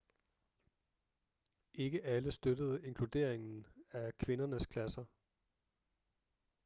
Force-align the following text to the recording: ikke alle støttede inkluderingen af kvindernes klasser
ikke 1.73 2.03
alle 2.05 2.31
støttede 2.31 2.83
inkluderingen 2.85 3.67
af 3.91 4.17
kvindernes 4.17 4.65
klasser 4.65 5.05